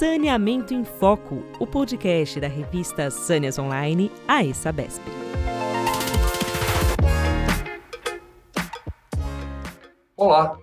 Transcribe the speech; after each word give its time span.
Saneamento 0.00 0.72
em 0.72 0.82
Foco, 0.82 1.44
o 1.58 1.66
podcast 1.66 2.40
da 2.40 2.48
revista 2.48 3.10
Sâneas 3.10 3.58
Online, 3.58 4.10
a 4.26 4.42
ESABESP. 4.42 5.04
Olá, 10.16 10.58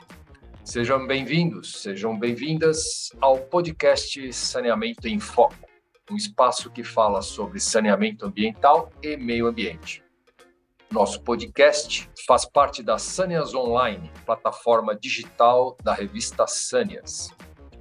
sejam 0.63 1.05
bem-vindos, 1.05 1.83
sejam 1.83 2.17
bem-vindas 2.17 3.11
ao 3.21 3.37
podcast 3.37 4.33
Saneamento 4.33 5.07
em 5.07 5.19
Foco, 5.19 5.53
um 6.09 6.15
espaço 6.15 6.71
que 6.71 6.83
fala 6.83 7.21
sobre 7.21 7.59
saneamento 7.59 8.25
ambiental 8.25 8.89
e 9.03 9.15
meio 9.17 9.45
ambiente. 9.45 10.03
Nosso 10.89 11.21
podcast 11.21 12.09
faz 12.25 12.43
parte 12.43 12.81
da 12.81 12.97
Sâneas 12.97 13.53
Online, 13.53 14.11
plataforma 14.25 14.95
digital 14.95 15.77
da 15.83 15.93
revista 15.93 16.47
Sâneas, 16.47 17.29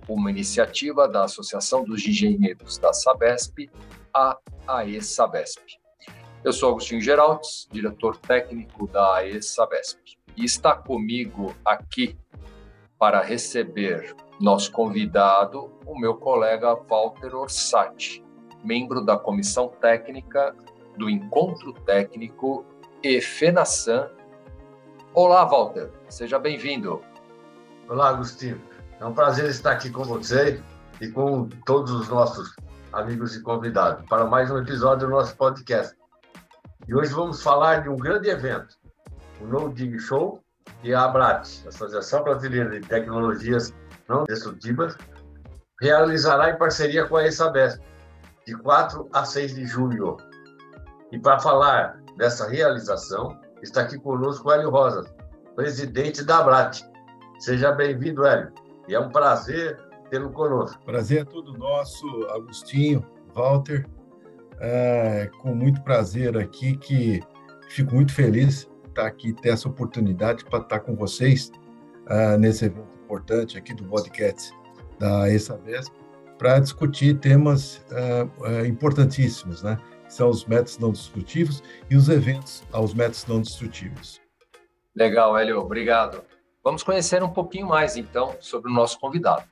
uma 0.09 0.31
iniciativa 0.31 1.09
da 1.09 1.25
Associação 1.25 1.85
dos 1.85 2.07
Engenheiros 2.07 2.79
da 2.79 2.93
Sabesp, 2.93 3.71
a 4.15 4.39
AE-Sabesp. 4.67 5.61
Eu 6.45 6.53
sou 6.53 6.71
Agostinho 6.71 7.01
Geraldes, 7.01 7.67
diretor 7.71 8.17
técnico 8.17 8.87
da 8.87 9.17
AE-Sabesp, 9.17 9.99
e 10.37 10.45
está 10.45 10.75
comigo 10.75 11.55
aqui 11.65 12.17
para 12.99 13.21
receber 13.21 14.15
nosso 14.41 14.71
convidado, 14.71 15.73
o 15.85 15.99
meu 15.99 16.15
colega 16.15 16.75
Walter 16.75 17.35
Orsatti, 17.35 18.25
membro 18.63 19.01
da 19.05 19.17
comissão 19.17 19.69
técnica 19.69 20.55
do 20.97 21.11
Encontro 21.11 21.73
Técnico 21.73 22.65
e 23.03 23.21
FENASAN. 23.21 24.11
Olá, 25.13 25.45
Walter, 25.45 25.91
seja 26.09 26.39
bem-vindo. 26.39 27.03
Olá, 27.89 28.11
Agostinho. 28.11 28.76
É 28.99 29.05
um 29.05 29.13
prazer 29.13 29.45
estar 29.51 29.73
aqui 29.73 29.91
com 29.91 30.05
você 30.05 30.63
e 31.03 31.09
com 31.09 31.51
todos 31.67 31.93
os 31.93 32.09
nossos 32.09 32.57
amigos 32.95 33.37
e 33.37 33.43
convidados 33.43 34.03
para 34.09 34.25
mais 34.25 34.51
um 34.51 34.57
episódio 34.57 35.07
do 35.07 35.13
nosso 35.13 35.37
podcast. 35.37 35.95
E 36.89 36.95
hoje 36.95 37.13
vamos 37.13 37.43
falar 37.43 37.83
de 37.83 37.91
um 37.91 37.97
grande 37.97 38.31
evento, 38.31 38.75
o 39.43 39.47
No 39.47 39.71
Dig 39.71 39.99
Show, 39.99 40.43
que 40.81 40.95
a 40.95 41.05
ABRAT, 41.05 41.47
Associação 41.69 42.25
Brasileira 42.25 42.71
de 42.71 42.89
Tecnologias 42.89 43.75
Não 44.09 44.25
Destrutivas, 44.25 44.97
realizará 45.79 46.49
em 46.51 46.57
parceria 46.57 47.07
com 47.07 47.17
a 47.17 47.27
ESABESP, 47.27 47.85
de 48.47 48.57
4 48.57 49.11
a 49.13 49.27
6 49.27 49.57
de 49.57 49.67
julho. 49.67 50.17
E 51.13 51.19
para 51.19 51.39
falar 51.39 52.01
dessa 52.17 52.49
realização, 52.49 53.39
está 53.63 53.83
aqui 53.83 53.99
conosco 53.99 54.49
o 54.49 54.53
Hélio 54.53 54.71
Rosas, 54.71 55.07
presidente 55.55 56.25
da 56.25 56.39
Abrat. 56.39 56.81
Seja 57.39 57.73
bem-vindo, 57.73 58.25
Hélio. 58.25 58.66
E 58.89 58.95
é 58.95 59.01
um 59.01 59.09
prazer 59.09 59.79
tê-lo 60.11 60.31
conosco. 60.31 60.83
Prazer 60.85 61.23
é 61.23 61.25
todo 61.25 61.57
nosso, 61.57 62.07
Agostinho, 62.31 63.05
Walter. 63.35 63.87
É, 64.59 65.31
com 65.41 65.55
muito 65.55 65.83
prazer 65.83 66.37
aqui, 66.39 66.77
que 66.77 67.21
fico 67.69 67.95
muito 67.95 68.15
feliz 68.15 68.69
de 68.83 68.89
estar 68.89 69.07
aqui, 69.07 69.33
ter 69.35 69.51
essa 69.51 69.69
oportunidade 69.69 70.45
para 70.45 70.61
estar 70.61 70.81
com 70.81 70.97
vocês 70.97 71.53
uh, 72.07 72.39
nesse 72.39 72.65
evento 72.65 72.89
importante 73.05 73.59
aqui 73.59 73.75
do 73.75 73.85
podcast 73.85 74.51
da 74.99 75.31
ESAVESP, 75.31 75.95
para 76.39 76.59
discutir 76.59 77.19
temas 77.19 77.85
uh, 77.91 78.65
importantíssimos, 78.67 79.63
né? 79.63 79.79
são 80.09 80.31
os 80.31 80.45
métodos 80.47 80.79
não 80.79 80.93
destrutivos, 80.93 81.63
e 81.91 81.97
os 81.97 82.09
eventos 82.09 82.65
aos 82.73 82.95
métodos 82.95 83.27
não 83.27 83.43
destrutivos. 83.43 84.21
Legal, 84.95 85.37
Hélio, 85.37 85.59
obrigado. 85.59 86.23
Vamos 86.67 86.83
conhecer 86.83 87.23
um 87.23 87.33
pouquinho 87.33 87.69
mais, 87.69 87.97
então, 87.97 88.37
sobre 88.41 88.69
o 88.69 88.75
nosso 88.75 88.99
convidado. 88.99 89.45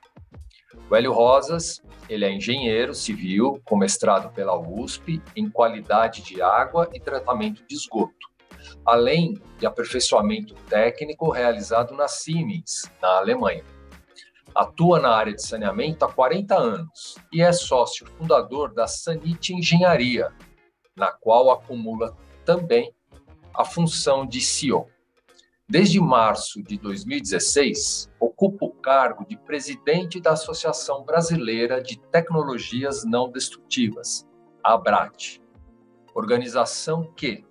O 0.89 0.93
Hélio 0.97 1.13
Rosas, 1.13 1.81
ele 2.09 2.25
é 2.25 2.29
engenheiro 2.29 2.93
civil 2.93 3.61
com 3.63 3.77
mestrado 3.77 4.33
pela 4.33 4.59
USP 4.59 5.21
em 5.33 5.49
qualidade 5.49 6.21
de 6.21 6.41
água 6.41 6.89
e 6.93 6.99
tratamento 6.99 7.63
de 7.65 7.73
esgoto, 7.73 8.13
além 8.85 9.41
de 9.57 9.65
aperfeiçoamento 9.65 10.53
técnico 10.67 11.31
realizado 11.31 11.95
na 11.95 12.09
Siemens, 12.09 12.81
na 13.01 13.19
Alemanha. 13.19 13.63
Atua 14.53 14.99
na 14.99 15.15
área 15.15 15.33
de 15.33 15.41
saneamento 15.41 16.03
há 16.03 16.11
40 16.11 16.53
anos 16.53 17.15
e 17.31 17.41
é 17.41 17.53
sócio 17.53 18.05
fundador 18.17 18.73
da 18.73 18.87
Sanit 18.87 19.53
Engenharia, 19.53 20.33
na 20.93 21.13
qual 21.13 21.49
acumula 21.49 22.13
também 22.43 22.93
a 23.53 23.63
função 23.63 24.25
de 24.25 24.41
CEO. 24.41 24.93
Desde 25.67 25.99
março 25.99 26.61
de 26.61 26.77
2016, 26.77 28.11
ocupa 28.19 28.65
o 28.65 28.69
cargo 28.69 29.25
de 29.25 29.35
presidente 29.35 30.21
da 30.21 30.33
Associação 30.33 31.03
Brasileira 31.03 31.81
de 31.81 31.97
Tecnologias 31.97 33.03
Não 33.03 33.31
Destrutivas, 33.31 34.27
ABRAT, 34.63 35.41
organização 36.13 37.11
que 37.15 37.43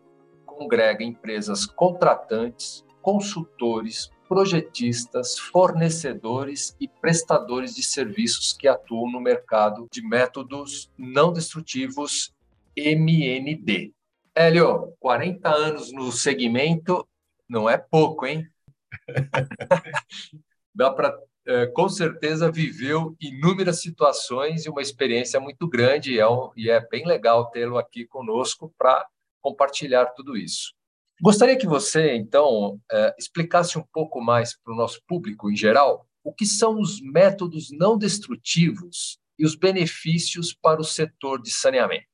congrega 0.46 1.02
empresas 1.02 1.66
contratantes, 1.66 2.84
consultores, 3.02 4.12
projetistas, 4.28 5.36
fornecedores 5.36 6.76
e 6.80 6.86
prestadores 6.86 7.74
de 7.74 7.82
serviços 7.82 8.52
que 8.52 8.68
atuam 8.68 9.10
no 9.10 9.20
mercado 9.20 9.88
de 9.90 10.06
métodos 10.06 10.88
não 10.96 11.32
destrutivos 11.32 12.32
MND. 12.76 13.92
Hélio, 14.36 14.92
40 15.00 15.48
anos 15.48 15.92
no 15.92 16.12
segmento 16.12 17.04
não 17.48 17.68
é 17.68 17.78
pouco, 17.78 18.26
hein? 18.26 18.48
Dá 20.74 20.90
para, 20.90 21.16
é, 21.46 21.66
com 21.66 21.88
certeza, 21.88 22.50
viveu 22.50 23.16
inúmeras 23.20 23.80
situações 23.80 24.64
e 24.64 24.70
uma 24.70 24.82
experiência 24.82 25.38
muito 25.38 25.68
grande, 25.68 26.14
e 26.14 26.18
é, 26.18 26.28
um, 26.28 26.50
e 26.56 26.70
é 26.70 26.80
bem 26.88 27.06
legal 27.06 27.50
tê-lo 27.50 27.78
aqui 27.78 28.06
conosco 28.06 28.74
para 28.78 29.06
compartilhar 29.40 30.06
tudo 30.06 30.36
isso. 30.36 30.72
Gostaria 31.20 31.56
que 31.56 31.66
você, 31.66 32.14
então, 32.16 32.80
é, 32.90 33.14
explicasse 33.18 33.78
um 33.78 33.84
pouco 33.92 34.20
mais 34.20 34.56
para 34.58 34.72
o 34.72 34.76
nosso 34.76 35.00
público 35.06 35.50
em 35.50 35.56
geral 35.56 36.06
o 36.24 36.32
que 36.32 36.46
são 36.46 36.80
os 36.80 37.00
métodos 37.02 37.70
não 37.70 37.98
destrutivos 37.98 39.18
e 39.38 39.44
os 39.44 39.54
benefícios 39.54 40.54
para 40.54 40.80
o 40.80 40.84
setor 40.84 41.40
de 41.40 41.52
saneamento. 41.52 42.06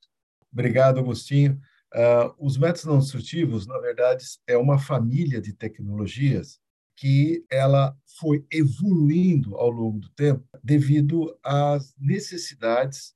Obrigado, 0.52 0.98
Agostinho. 0.98 1.60
Uh, 1.92 2.32
os 2.38 2.56
métodos 2.56 2.84
não 2.84 2.98
destrutivos, 3.00 3.66
na 3.66 3.78
verdade, 3.78 4.24
é 4.46 4.56
uma 4.56 4.78
família 4.78 5.40
de 5.40 5.52
tecnologias 5.52 6.60
que 6.96 7.44
ela 7.50 7.96
foi 8.18 8.44
evoluindo 8.50 9.56
ao 9.56 9.70
longo 9.70 9.98
do 9.98 10.08
tempo 10.10 10.46
devido 10.62 11.36
às 11.42 11.94
necessidades, 11.98 13.14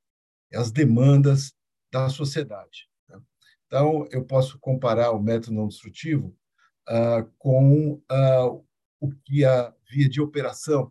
às 0.53 0.73
demandas 0.73 1.53
da 1.93 2.09
sociedade. 2.09 2.89
Então, 3.67 4.07
eu 4.11 4.25
posso 4.25 4.59
comparar 4.59 5.11
o 5.13 5.23
método 5.23 5.55
não 5.55 5.69
destrutivo 5.69 6.37
uh, 6.89 7.31
com 7.39 7.93
uh, 8.11 8.65
o 9.01 9.11
que 9.25 9.45
havia 9.45 10.09
de 10.09 10.21
operação 10.21 10.91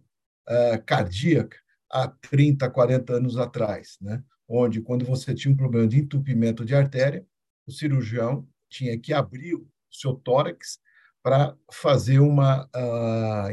cardíaca 0.86 1.58
há 1.90 2.06
30, 2.06 2.70
40 2.70 3.14
anos 3.14 3.38
atrás, 3.38 3.98
né? 4.02 4.22
onde, 4.46 4.82
quando 4.82 5.06
você 5.06 5.34
tinha 5.34 5.54
um 5.54 5.56
problema 5.58 5.88
de 5.88 6.00
entupimento 6.00 6.66
de 6.66 6.76
artéria, 6.76 7.26
o 7.66 7.72
cirurgião 7.72 8.48
tinha 8.70 8.98
que 9.00 9.14
abrir 9.14 9.56
o 9.56 9.68
seu 9.92 10.14
tórax 10.14 10.80
para 11.22 11.56
fazer 11.72 12.20
uma 12.20 12.70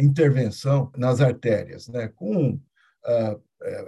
intervenção 0.01 0.91
nas 0.97 1.21
artérias, 1.21 1.87
né? 1.87 2.09
com 2.09 2.61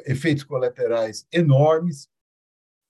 efeitos 0.07 0.45
colaterais 0.45 1.27
enormes, 1.33 2.09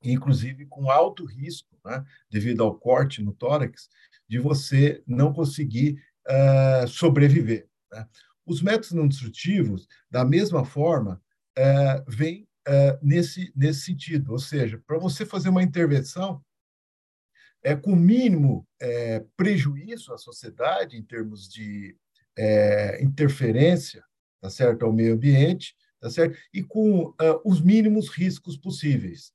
inclusive 0.03 0.67
com 0.67 0.91
alto 0.91 1.25
risco, 1.25 1.79
né, 1.85 2.05
devido 2.31 2.63
ao 2.63 2.75
corte 2.75 3.23
no 3.23 3.33
tórax, 3.33 3.89
de 4.29 4.39
você 4.39 5.03
não 5.07 5.33
conseguir 5.33 6.03
uh, 6.29 6.87
sobreviver. 6.89 7.69
Né? 7.91 8.07
Os 8.47 8.63
métodos 8.63 8.93
não 8.93 9.07
destrutivos, 9.07 9.87
da 10.11 10.25
mesma 10.25 10.65
forma, 10.65 11.23
uh, 11.59 12.05
vêm 12.11 12.49
uh, 12.69 12.99
nesse, 13.03 13.53
nesse 13.55 13.81
sentido, 13.83 14.33
ou 14.33 14.39
seja, 14.39 14.83
para 14.87 14.99
você 14.99 15.25
fazer 15.25 15.49
uma 15.49 15.63
intervenção 15.63 16.43
é, 17.63 17.77
com 17.77 17.95
mínimo 17.95 18.67
é, 18.81 19.25
prejuízo 19.37 20.13
à 20.13 20.19
sociedade 20.19 20.97
em 20.97 21.03
termos 21.03 21.49
de 21.49 21.97
é, 22.37 23.03
interferência 23.03 24.03
tá 24.43 24.51
certo, 24.51 24.85
ao 24.85 24.93
meio 24.93 25.15
ambiente, 25.15 25.75
tá 26.01 26.11
certo? 26.11 26.37
e 26.53 26.63
com 26.63 27.05
uh, 27.11 27.15
os 27.45 27.61
mínimos 27.61 28.09
riscos 28.09 28.57
possíveis. 28.57 29.33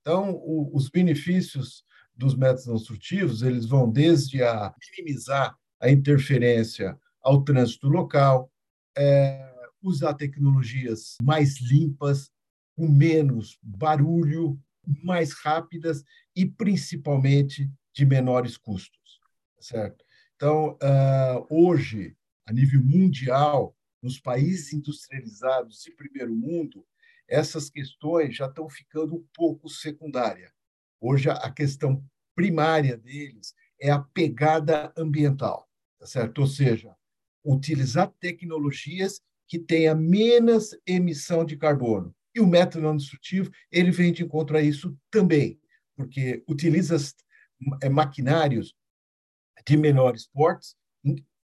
Então, 0.00 0.32
o, 0.32 0.76
os 0.76 0.90
benefícios 0.90 1.84
dos 2.14 2.34
métodos 2.36 2.66
não 2.66 2.74
destrutivos, 2.74 3.42
eles 3.42 3.66
vão 3.66 3.88
desde 3.88 4.42
a 4.42 4.74
minimizar 4.90 5.56
a 5.80 5.88
interferência 5.88 6.98
ao 7.22 7.44
trânsito 7.44 7.88
local, 7.88 8.50
é, 8.98 9.48
usar 9.80 10.14
tecnologias 10.14 11.16
mais 11.22 11.60
limpas, 11.60 12.30
com 12.76 12.88
menos 12.88 13.56
barulho, 13.62 14.58
mais 15.04 15.32
rápidas 15.32 16.02
e 16.34 16.46
principalmente 16.46 17.70
de 17.92 18.04
menores 18.04 18.56
custos, 18.56 19.20
certo? 19.60 20.04
Então, 20.36 20.76
uh, 20.82 21.46
hoje, 21.48 22.16
a 22.46 22.52
nível 22.52 22.82
mundial, 22.82 23.76
nos 24.02 24.18
países 24.18 24.72
industrializados 24.72 25.82
de 25.82 25.92
primeiro 25.92 26.34
mundo, 26.34 26.84
essas 27.28 27.70
questões 27.70 28.36
já 28.36 28.46
estão 28.46 28.68
ficando 28.68 29.14
um 29.14 29.24
pouco 29.34 29.68
secundária. 29.68 30.52
Hoje, 31.00 31.30
a 31.30 31.50
questão 31.50 32.04
primária 32.34 32.96
deles 32.96 33.54
é 33.80 33.90
a 33.90 34.00
pegada 34.00 34.92
ambiental, 34.96 35.68
tá 35.98 36.06
certo? 36.06 36.40
Ou 36.40 36.46
seja, 36.46 36.94
utilizar 37.44 38.12
tecnologias 38.20 39.20
que 39.46 39.58
tenha 39.58 39.94
menos 39.94 40.76
emissão 40.86 41.44
de 41.44 41.56
carbono. 41.56 42.14
E 42.34 42.40
o 42.40 42.46
método 42.46 42.84
não 42.84 42.96
destrutivo, 42.96 43.50
ele 43.70 43.90
vem 43.90 44.12
de 44.12 44.22
encontro 44.22 44.56
a 44.56 44.62
isso 44.62 44.96
também, 45.10 45.60
porque 46.02 46.42
utiliza 46.48 46.96
é, 47.80 47.88
maquinários 47.88 48.74
de 49.64 49.76
menores 49.76 50.26
portes, 50.26 50.74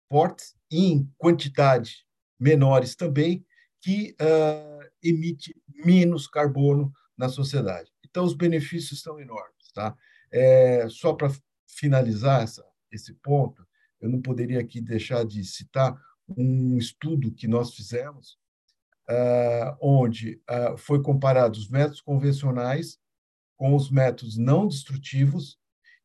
portes 0.06 0.54
e 0.70 0.92
em 0.92 1.10
quantidade 1.16 2.06
menores 2.38 2.94
também, 2.94 3.44
que 3.80 4.14
uh, 4.20 4.86
emite 5.02 5.56
menos 5.82 6.26
carbono 6.26 6.92
na 7.16 7.30
sociedade. 7.30 7.90
Então, 8.04 8.24
os 8.24 8.34
benefícios 8.34 9.00
são 9.00 9.18
enormes. 9.18 9.72
Tá? 9.72 9.96
É, 10.30 10.86
só 10.90 11.14
para 11.14 11.32
finalizar 11.66 12.42
essa, 12.42 12.62
esse 12.92 13.14
ponto, 13.14 13.66
eu 13.98 14.10
não 14.10 14.20
poderia 14.20 14.60
aqui 14.60 14.78
deixar 14.78 15.24
de 15.24 15.42
citar 15.42 15.98
um 16.28 16.76
estudo 16.76 17.32
que 17.32 17.48
nós 17.48 17.74
fizemos, 17.74 18.38
uh, 19.08 19.76
onde 19.80 20.38
uh, 20.50 20.76
foi 20.76 21.02
comparado 21.02 21.58
os 21.58 21.68
métodos 21.70 22.02
convencionais 22.02 22.98
com 23.56 23.74
os 23.74 23.90
métodos 23.90 24.36
não 24.36 24.66
destrutivos 24.66 25.58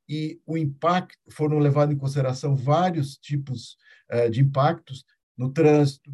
e 0.07 0.41
o 0.45 0.57
impacto 0.57 1.19
foram 1.29 1.59
levados 1.59 1.93
em 1.93 1.97
consideração 1.97 2.55
vários 2.55 3.17
tipos 3.17 3.77
uh, 4.11 4.29
de 4.29 4.41
impactos 4.41 5.05
no 5.37 5.51
trânsito, 5.51 6.11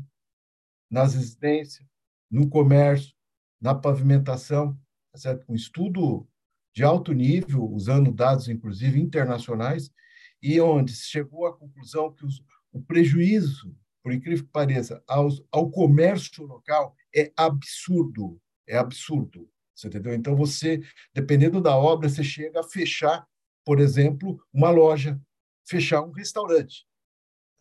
nas 0.89 1.15
residências, 1.15 1.87
no 2.29 2.49
comércio, 2.49 3.15
na 3.61 3.73
pavimentação, 3.73 4.77
tá 5.11 5.17
certo? 5.17 5.45
um 5.49 5.55
estudo 5.55 6.27
de 6.73 6.83
alto 6.83 7.13
nível, 7.13 7.63
usando 7.71 8.11
dados 8.11 8.49
inclusive 8.49 8.99
internacionais, 8.99 9.89
e 10.41 10.59
onde 10.59 10.93
se 10.93 11.05
chegou 11.05 11.47
à 11.47 11.57
conclusão 11.57 12.13
que 12.13 12.25
os, 12.25 12.43
o 12.71 12.81
prejuízo, 12.81 13.75
por 14.03 14.11
incrível 14.11 14.43
que 14.43 14.51
pareça, 14.51 15.01
aos, 15.07 15.43
ao 15.51 15.71
comércio 15.71 16.45
local 16.45 16.95
é 17.15 17.31
absurdo, 17.37 18.39
é 18.67 18.77
absurdo. 18.77 19.49
Você 19.75 19.88
entendeu? 19.88 20.13
Então, 20.13 20.36
você, 20.36 20.81
dependendo 21.13 21.62
da 21.62 21.75
obra, 21.75 22.07
você 22.07 22.24
chega 22.24 22.62
a 22.62 22.63
fechar, 22.63 23.27
por 23.66 23.80
exemplo, 23.80 24.42
uma 24.54 24.69
loja, 24.69 25.19
fechar 25.68 26.01
um 26.01 26.12
restaurante. 26.12 26.86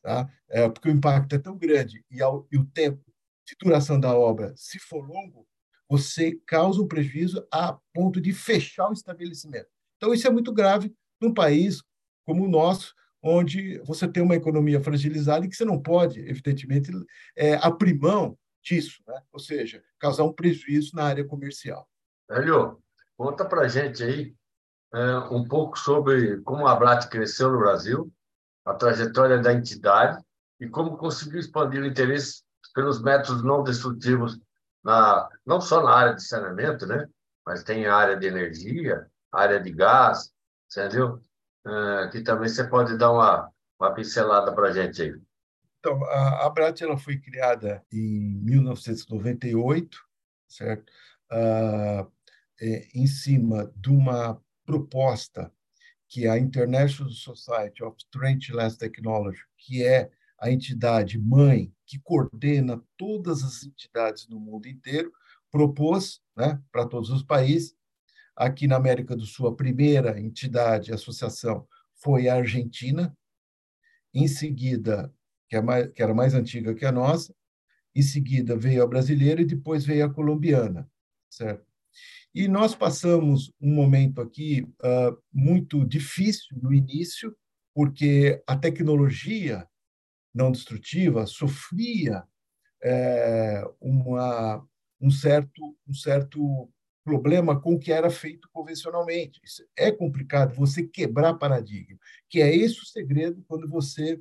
Tá? 0.03 0.31
É, 0.49 0.69
porque 0.69 0.89
o 0.89 0.93
impacto 0.93 1.35
é 1.35 1.39
tão 1.39 1.57
grande 1.57 2.05
e, 2.11 2.23
ao, 2.23 2.47
e 2.53 2.59
o 2.59 2.67
tempo 2.67 3.03
de 3.47 3.57
duração 3.61 3.99
da 3.99 4.17
obra, 4.17 4.55
se 4.57 4.79
for 4.79 5.07
longo, 5.07 5.47
você 5.89 6.39
causa 6.47 6.81
um 6.81 6.89
prejuízo 6.89 7.47
a 7.53 7.79
ponto 7.93 8.21
de 8.21 8.33
fechar 8.33 8.89
o 8.89 8.93
estabelecimento. 8.93 9.69
Então, 9.97 10.15
isso 10.15 10.27
é 10.27 10.31
muito 10.31 10.53
grave 10.53 10.95
num 11.21 11.33
país 11.33 11.83
como 12.25 12.45
o 12.45 12.49
nosso, 12.49 12.95
onde 13.23 13.79
você 13.79 14.07
tem 14.07 14.23
uma 14.23 14.37
economia 14.37 14.81
fragilizada 14.81 15.45
e 15.45 15.49
que 15.49 15.57
você 15.57 15.65
não 15.65 15.81
pode, 15.81 16.21
evidentemente, 16.21 16.91
é, 17.37 17.55
abrir 17.55 17.99
mão 17.99 18.39
disso, 18.63 19.03
né? 19.07 19.21
ou 19.33 19.39
seja, 19.39 19.83
causar 19.99 20.25
um 20.25 20.33
prejuízo 20.33 20.95
na 20.95 21.05
área 21.05 21.25
comercial. 21.25 21.89
Hélio, 22.31 22.83
conta 23.17 23.45
para 23.45 23.63
a 23.63 23.69
gente 23.69 24.03
aí 24.03 24.35
é, 24.95 25.19
um 25.31 25.47
pouco 25.47 25.79
sobre 25.79 26.41
como 26.43 26.67
a 26.67 26.75
Brat 26.75 27.09
cresceu 27.09 27.51
no 27.51 27.59
Brasil, 27.59 28.13
a 28.65 28.75
trajetória 28.75 29.39
da 29.39 29.53
entidade 29.53 30.23
e 30.61 30.69
como 30.69 30.97
conseguiu 30.97 31.41
expandir 31.41 31.83
o 31.83 31.87
interesse 31.87 32.43
pelos 32.75 33.03
métodos 33.03 33.43
não 33.43 33.63
destrutivos, 33.63 34.39
na, 34.83 35.29
não 35.45 35.61
só 35.61 35.83
na 35.83 35.95
área 35.95 36.15
de 36.15 36.23
saneamento, 36.23 36.87
né? 36.87 37.09
mas 37.47 37.63
tem 37.63 37.87
a 37.87 37.95
área 37.95 38.17
de 38.17 38.27
energia, 38.27 39.07
área 39.33 39.61
de 39.61 39.71
gás, 39.71 40.33
entendeu? 40.71 41.21
uh, 41.67 42.11
que 42.11 42.23
também 42.23 42.49
você 42.49 42.65
pode 42.65 42.97
dar 42.97 43.13
uma, 43.13 43.51
uma 43.79 43.95
pincelada 43.95 44.55
para 44.55 44.69
a 44.69 44.73
gente 44.73 45.03
aí. 45.03 45.15
Então, 45.79 46.03
a, 46.05 46.47
a 46.47 46.51
Brat 46.51 46.81
ela 46.81 46.97
foi 46.97 47.19
criada 47.19 47.85
em 47.93 48.41
1998, 48.43 49.99
certo? 50.49 50.93
Uh, 51.35 52.13
é, 52.61 52.89
em 52.95 53.07
cima 53.07 53.73
de 53.77 53.91
uma 53.91 54.41
proposta 54.65 55.53
que 56.09 56.29
a 56.29 56.39
International 56.39 57.11
Society 57.11 57.83
of 57.83 57.97
Trenchless 58.13 58.79
Technology, 58.79 59.43
que 59.59 59.83
é 59.83 60.11
a 60.39 60.51
entidade 60.51 61.19
mãe 61.19 61.75
que 61.85 61.99
coordena 61.99 62.81
todas 62.97 63.43
as 63.43 63.65
entidades 63.65 64.29
no 64.29 64.39
mundo 64.39 64.69
inteiro, 64.69 65.11
propôs 65.51 66.23
né, 66.37 66.63
para 66.71 66.87
todos 66.87 67.11
os 67.11 67.23
países 67.23 67.77
Aqui 68.37 68.67
na 68.67 68.77
América 68.77 69.15
do 69.15 69.25
Sul, 69.25 69.47
a 69.47 69.55
primeira 69.55 70.21
entidade, 70.21 70.93
associação, 70.93 71.67
foi 71.95 72.29
a 72.29 72.35
Argentina. 72.35 73.17
Em 74.13 74.27
seguida, 74.27 75.13
que, 75.49 75.57
é 75.57 75.63
mais, 75.63 75.93
que 75.93 76.03
era 76.03 76.13
mais 76.13 76.35
antiga 76.35 76.75
que 76.75 76.85
a 76.85 76.91
nossa, 76.91 77.35
em 77.95 78.03
seguida 78.03 78.57
veio 78.57 78.83
a 78.83 78.87
brasileira 78.87 79.41
e 79.41 79.45
depois 79.45 79.85
veio 79.85 80.05
a 80.05 80.13
colombiana, 80.13 80.91
certo? 81.37 81.67
E 82.35 82.49
nós 82.49 82.75
passamos 82.75 83.53
um 83.61 83.73
momento 83.73 84.21
aqui 84.21 84.63
uh, 84.83 85.17
muito 85.33 85.85
difícil 85.87 86.59
no 86.61 86.73
início, 86.73 87.35
porque 87.75 88.43
a 88.47 88.57
tecnologia 88.57 89.69
não 90.35 90.51
destrutiva 90.51 91.27
sofria 91.27 92.25
é, 92.83 93.65
uma, 93.81 94.67
um 95.01 95.11
certo, 95.11 95.77
um 95.87 95.95
certo 95.95 96.69
problema 97.05 97.61
com 97.61 97.75
o 97.75 97.79
que 97.79 97.93
era 97.93 98.11
feito 98.11 98.49
convencionalmente. 98.53 99.41
Isso 99.45 99.65
é 99.77 99.93
complicado, 99.93 100.55
você 100.55 100.83
quebrar 100.83 101.35
paradigma, 101.35 101.99
que 102.29 102.41
é 102.41 102.55
esse 102.55 102.81
o 102.81 102.87
segredo 102.87 103.45
quando 103.47 103.69
você 103.69 104.21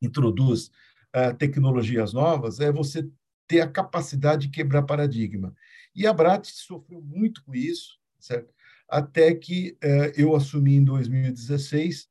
introduz 0.00 0.68
uh, 1.14 1.36
tecnologias 1.36 2.12
novas, 2.12 2.60
é 2.60 2.70
você 2.70 3.08
ter 3.48 3.60
a 3.60 3.70
capacidade 3.70 4.46
de 4.46 4.52
quebrar 4.52 4.82
paradigma. 4.82 5.54
E 5.96 6.06
a 6.06 6.12
Brat 6.12 6.46
sofreu 6.46 7.00
muito 7.00 7.42
com 7.42 7.54
isso, 7.54 7.98
certo? 8.20 8.54
até 8.88 9.34
que 9.34 9.76
uh, 9.82 10.12
eu 10.16 10.34
assumi 10.34 10.76
em 10.76 10.84
2016, 10.84 12.08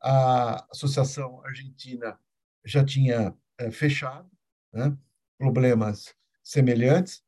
a 0.00 0.66
Associação 0.70 1.44
Argentina 1.44 2.18
já 2.64 2.84
tinha 2.84 3.34
uh, 3.60 3.72
fechado, 3.72 4.30
né? 4.72 4.96
problemas 5.38 6.14
semelhantes, 6.42 7.22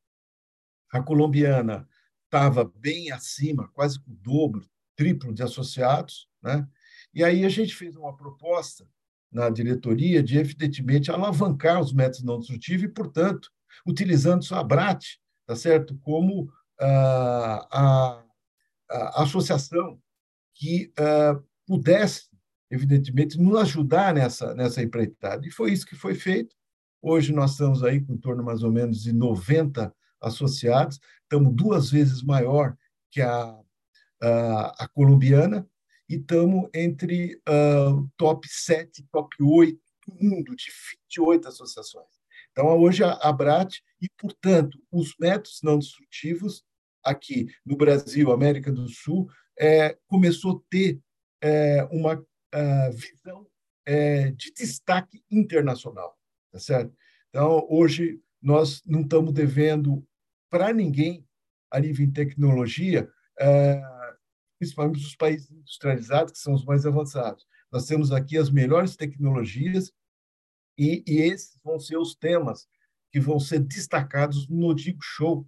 a 0.91 1.01
colombiana 1.01 1.87
estava 2.25 2.63
bem 2.63 3.11
acima, 3.11 3.67
quase 3.69 3.99
o 3.99 4.03
dobro, 4.07 4.67
triplo 4.95 5.33
de 5.33 5.43
associados, 5.43 6.29
né? 6.41 6.67
E 7.13 7.23
aí 7.23 7.45
a 7.45 7.49
gente 7.49 7.75
fez 7.75 7.95
uma 7.95 8.15
proposta 8.15 8.87
na 9.31 9.49
diretoria 9.49 10.23
de 10.23 10.37
evidentemente 10.37 11.11
alavancar 11.11 11.79
os 11.81 11.91
métodos 11.91 12.23
não 12.23 12.39
destrutivos 12.39 12.83
e, 12.83 12.87
portanto, 12.87 13.51
utilizando 13.85 14.43
só 14.43 14.55
a 14.59 14.63
BRAT, 14.63 15.19
tá 15.47 15.55
certo, 15.55 15.97
como 16.03 16.51
ah, 16.79 17.67
a, 17.71 18.23
a, 18.91 19.23
associação 19.23 19.99
que 20.53 20.91
ah, 20.99 21.39
pudesse, 21.65 22.29
evidentemente, 22.69 23.39
nos 23.39 23.57
ajudar 23.61 24.13
nessa 24.13 24.53
nessa 24.53 24.83
empreitada. 24.83 25.47
E 25.47 25.51
foi 25.51 25.71
isso 25.71 25.85
que 25.85 25.95
foi 25.95 26.13
feito. 26.13 26.55
Hoje 27.01 27.33
nós 27.33 27.51
estamos 27.51 27.83
aí 27.83 28.01
com 28.01 28.13
em 28.13 28.17
torno 28.17 28.43
mais 28.43 28.61
ou 28.63 28.71
menos 28.71 29.01
de 29.01 29.13
90 29.13 29.93
associados, 30.21 30.99
estamos 31.23 31.53
duas 31.53 31.91
vezes 31.91 32.23
maior 32.23 32.75
que 33.11 33.21
a, 33.21 33.59
a, 34.21 34.83
a 34.83 34.87
colombiana 34.89 35.67
e 36.09 36.15
estamos 36.15 36.69
entre 36.73 37.35
uh, 37.47 38.09
top 38.17 38.47
7, 38.49 39.05
top 39.11 39.35
8 39.41 39.79
do 40.07 40.15
mundo, 40.15 40.55
de 40.55 40.71
28 41.09 41.47
associações. 41.47 42.16
Então, 42.57 42.75
hoje 42.79 43.03
a, 43.03 43.11
a 43.11 43.31
BRAT, 43.31 43.83
e, 44.01 44.09
portanto, 44.17 44.79
os 44.91 45.13
métodos 45.19 45.59
não 45.61 45.77
destrutivos 45.77 46.63
aqui 47.03 47.45
no 47.63 47.77
Brasil, 47.77 48.31
América 48.31 48.71
do 48.71 48.89
Sul, 48.89 49.29
é, 49.59 49.95
começou 50.07 50.57
a 50.57 50.61
ter 50.67 50.99
é, 51.39 51.83
uma 51.91 52.15
uh, 52.15 52.91
visão 52.93 53.45
é, 53.85 54.31
de 54.31 54.51
destaque 54.53 55.23
internacional, 55.29 56.17
tá 56.51 56.57
certo? 56.57 56.91
Então, 57.29 57.63
hoje, 57.69 58.19
nós 58.41 58.81
não 58.87 59.01
estamos 59.01 59.31
devendo 59.33 60.03
para 60.49 60.73
ninguém 60.73 61.23
a 61.69 61.79
nível 61.79 62.07
de 62.07 62.13
tecnologia, 62.13 63.07
é, 63.39 63.79
principalmente 64.57 65.05
os 65.05 65.15
países 65.15 65.51
industrializados, 65.51 66.33
que 66.33 66.39
são 66.39 66.55
os 66.55 66.65
mais 66.65 66.87
avançados. 66.87 67.45
Nós 67.71 67.85
temos 67.85 68.11
aqui 68.11 68.35
as 68.35 68.49
melhores 68.49 68.95
tecnologias 68.95 69.91
e, 70.77 71.03
e 71.07 71.21
esses 71.21 71.57
vão 71.63 71.79
ser 71.79 71.97
os 71.97 72.15
temas 72.15 72.67
que 73.11 73.19
vão 73.19 73.39
ser 73.39 73.59
destacados 73.59 74.47
no 74.47 74.73
Digo 74.73 74.99
Show, 75.01 75.47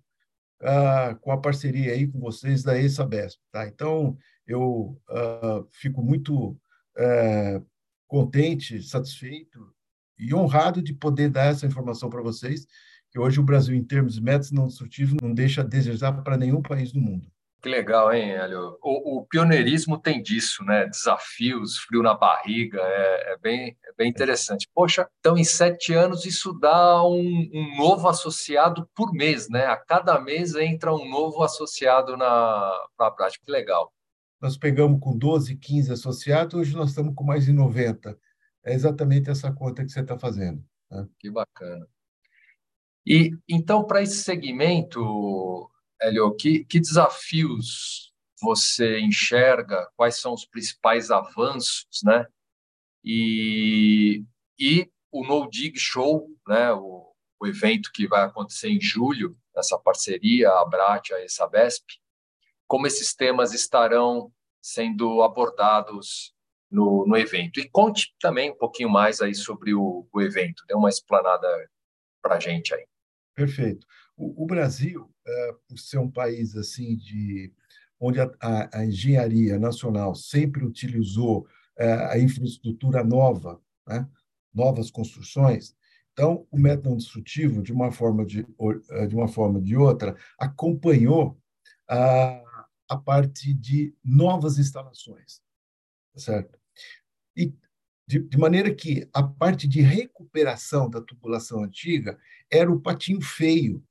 uh, 0.61 1.15
com 1.19 1.31
a 1.31 1.37
parceria 1.37 1.93
aí 1.93 2.07
com 2.07 2.19
vocês 2.19 2.63
da 2.63 2.79
ESABESP. 2.79 3.41
Tá? 3.51 3.67
Então, 3.67 4.17
eu 4.47 4.99
uh, 5.09 5.67
fico 5.71 6.01
muito 6.01 6.49
uh, 6.49 7.65
contente, 8.07 8.81
satisfeito 8.81 9.73
e 10.17 10.33
honrado 10.33 10.81
de 10.81 10.93
poder 10.93 11.29
dar 11.29 11.45
essa 11.45 11.65
informação 11.65 12.09
para 12.09 12.21
vocês 12.21 12.65
que 13.11 13.19
hoje 13.19 13.39
o 13.39 13.43
Brasil, 13.43 13.75
em 13.75 13.83
termos 13.83 14.15
de 14.15 14.21
métodos 14.21 14.51
não 14.51 14.67
destrutivos, 14.67 15.17
não 15.21 15.33
deixa 15.33 15.61
a 15.61 15.65
desejar 15.65 16.13
para 16.23 16.37
nenhum 16.37 16.61
país 16.61 16.91
do 16.91 17.01
mundo. 17.01 17.31
Que 17.61 17.67
legal, 17.67 18.13
hein, 18.13 18.31
Hélio? 18.31 18.77
O, 18.81 19.17
o, 19.17 19.25
pioneirismo 19.25 19.99
tem 19.99 20.21
disso, 20.21 20.63
né? 20.63 20.85
Desafios, 20.85 21.77
frio 21.77 22.01
na 22.01 22.13
barriga, 22.13 22.79
é, 22.81 23.33
é, 23.33 23.37
bem, 23.37 23.77
é 23.85 23.93
bem 23.97 24.09
interessante. 24.09 24.69
Poxa, 24.73 25.09
então 25.19 25.37
em 25.37 25.43
sete 25.43 25.93
anos 25.93 26.25
isso 26.25 26.53
dá 26.53 27.03
um, 27.03 27.49
um, 27.53 27.77
novo 27.77 28.07
associado 28.07 28.89
por 28.95 29.11
mês, 29.11 29.49
né? 29.49 29.65
A 29.65 29.75
cada 29.75 30.21
mês 30.21 30.55
entra 30.55 30.93
um 30.93 31.09
novo 31.09 31.43
associado 31.43 32.15
na, 32.15 32.87
na 32.97 33.11
prática. 33.11 33.43
Que 33.45 33.51
legal. 33.51 33.91
Nós 34.41 34.57
pegamos 34.57 35.01
com 35.01 35.17
12, 35.17 35.57
15 35.57 35.91
associados, 35.91 36.53
hoje 36.53 36.73
nós 36.73 36.89
estamos 36.89 37.13
com 37.13 37.25
mais 37.25 37.43
de 37.43 37.51
90. 37.51 38.17
É 38.63 38.73
exatamente 38.73 39.29
essa 39.29 39.51
conta 39.51 39.83
que 39.83 39.91
você 39.91 39.99
está 39.99 40.17
fazendo. 40.17 40.63
Né? 40.89 41.05
Que 41.19 41.29
bacana. 41.29 41.85
E 43.05 43.31
então, 43.49 43.83
para 43.83 44.01
esse 44.01 44.23
segmento, 44.23 45.69
Hélio, 46.01 46.33
que, 46.35 46.63
que 46.65 46.79
desafios 46.79 48.13
você 48.41 48.99
enxerga? 48.99 49.89
Quais 49.95 50.19
são 50.19 50.33
os 50.33 50.45
principais 50.45 51.11
avanços, 51.11 52.01
né? 52.03 52.25
E, 53.03 54.23
e 54.57 54.89
o 55.11 55.25
No 55.25 55.49
Dig 55.49 55.77
Show, 55.77 56.29
né? 56.47 56.71
O, 56.73 57.13
o 57.39 57.47
evento 57.47 57.91
que 57.93 58.07
vai 58.07 58.23
acontecer 58.23 58.69
em 58.69 58.81
julho, 58.81 59.37
essa 59.55 59.77
parceria, 59.77 60.49
a 60.49 60.65
Brat, 60.65 61.11
a 61.11 61.27
Sabesp, 61.27 61.85
como 62.67 62.85
esses 62.85 63.13
temas 63.13 63.53
estarão 63.53 64.31
sendo 64.61 65.23
abordados 65.23 66.33
no, 66.69 67.05
no 67.07 67.17
evento. 67.17 67.59
E 67.59 67.69
conte 67.69 68.13
também 68.19 68.51
um 68.51 68.57
pouquinho 68.57 68.89
mais 68.89 69.21
aí 69.21 69.33
sobre 69.33 69.73
o, 69.73 70.07
o 70.11 70.21
evento, 70.21 70.63
dê 70.67 70.75
uma 70.75 70.89
explanada 70.89 71.47
para 72.21 72.35
a 72.35 72.39
gente 72.39 72.73
aí. 72.73 72.85
Perfeito. 73.33 73.87
O, 74.19 74.43
o 74.43 74.45
Brasil, 74.45 75.09
é, 75.25 75.55
por 75.65 75.79
ser 75.79 75.97
um 75.97 76.11
país 76.11 76.53
assim 76.57 76.97
de 76.97 77.53
onde 77.97 78.19
a, 78.19 78.29
a, 78.41 78.79
a 78.79 78.85
engenharia 78.85 79.57
nacional 79.57 80.13
sempre 80.13 80.65
utilizou 80.65 81.47
é, 81.77 81.93
a 82.11 82.19
infraestrutura 82.19 83.01
nova, 83.01 83.61
né? 83.87 84.05
novas 84.53 84.91
construções, 84.91 85.73
então 86.11 86.45
o 86.51 86.59
método 86.59 86.97
destrutivo, 86.97 87.63
de 87.63 87.71
uma 87.71 87.93
forma 87.93 88.25
de, 88.25 88.45
é, 88.91 89.07
de 89.07 89.15
uma 89.15 89.29
forma 89.29 89.61
de 89.61 89.77
outra, 89.77 90.17
acompanhou 90.37 91.39
a, 91.87 92.43
a 92.89 92.97
parte 92.97 93.53
de 93.53 93.95
novas 94.03 94.59
instalações, 94.59 95.41
certo? 96.17 96.59
E 97.37 97.53
de, 98.05 98.19
de, 98.19 98.37
maneira 98.37 98.73
que 98.73 99.07
a 99.13 99.23
parte 99.23 99.65
de 99.65 99.79
recuperação 99.79 100.89
da 100.89 100.99
tubulação 100.99 101.63
antiga 101.63 102.19
era 102.51 102.69
o 102.69 102.81
patinho 102.81 103.21
feio 103.21 103.81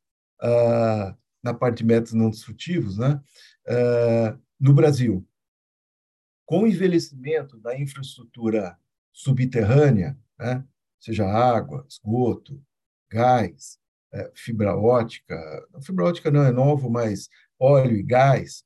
uh, 0.42 1.16
na 1.42 1.54
parte 1.54 1.78
de 1.78 1.84
métodos 1.84 2.12
não 2.12 2.30
destrutivos 2.30 2.98
né? 2.98 3.20
Uh, 3.66 4.38
no 4.58 4.72
Brasil. 4.72 5.26
Com 6.44 6.62
o 6.62 6.66
envelhecimento 6.66 7.58
da 7.58 7.78
infraestrutura 7.78 8.78
subterrânea, 9.12 10.18
né? 10.38 10.64
seja 10.98 11.26
água, 11.26 11.84
esgoto, 11.88 12.62
gás, 13.10 13.78
é, 14.12 14.30
fibra 14.34 14.76
ótica, 14.76 15.36
fibra 15.82 16.06
ótica 16.06 16.30
não 16.30 16.42
é 16.42 16.50
novo, 16.50 16.88
mas 16.88 17.28
óleo 17.58 17.96
e 17.96 18.02
gás? 18.02 18.64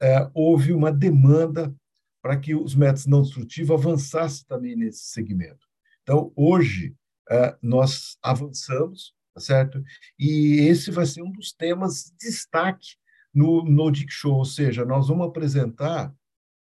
É, 0.00 0.28
houve 0.32 0.72
uma 0.72 0.92
demanda 0.92 1.74
para 2.22 2.38
que 2.38 2.54
os 2.54 2.74
métodos 2.74 3.06
não 3.06 3.22
destrutivos 3.22 3.78
avançassem 3.78 4.46
também 4.46 4.74
nesse 4.74 5.04
segmento. 5.04 5.66
Então, 6.02 6.32
hoje, 6.34 6.96
é, 7.30 7.56
nós 7.60 8.16
avançamos, 8.22 9.14
tá 9.34 9.40
certo? 9.40 9.82
E 10.18 10.60
esse 10.60 10.90
vai 10.90 11.04
ser 11.04 11.22
um 11.22 11.32
dos 11.32 11.52
temas 11.52 12.04
de 12.04 12.28
destaque 12.28 12.96
no, 13.34 13.64
no 13.64 13.90
DIC 13.90 14.10
Show, 14.10 14.36
ou 14.36 14.44
seja, 14.44 14.84
nós 14.84 15.08
vamos 15.08 15.26
apresentar, 15.26 16.14